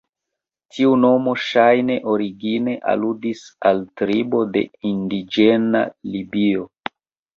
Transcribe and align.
Tiu 0.75 0.93
nomo 1.01 1.33
ŝajne 1.47 1.97
origine 2.15 2.73
aludis 2.93 3.43
al 3.73 3.83
tribo 4.01 4.41
de 4.57 4.65
indiĝena 4.93 5.85
Libio. 6.15 6.67